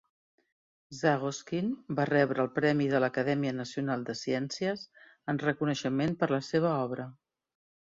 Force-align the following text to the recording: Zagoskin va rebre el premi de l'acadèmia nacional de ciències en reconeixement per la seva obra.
Zagoskin 0.99 1.67
va 1.99 2.07
rebre 2.11 2.43
el 2.47 2.51
premi 2.57 2.89
de 2.95 3.03
l'acadèmia 3.05 3.53
nacional 3.61 4.09
de 4.11 4.19
ciències 4.25 4.89
en 5.35 5.45
reconeixement 5.49 6.21
per 6.25 6.35
la 6.37 6.45
seva 6.53 6.79
obra. 6.93 7.13